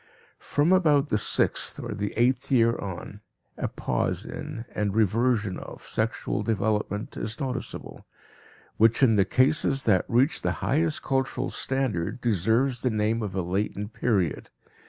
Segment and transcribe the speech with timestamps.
[0.39, 3.21] From about the sixth or the eighth year on
[3.55, 8.07] a pause in, and reversion of, sexual development is noticeable,
[8.77, 13.43] which in the cases that reach the highest cultural standard deserves the name of a
[13.43, 14.49] latent period.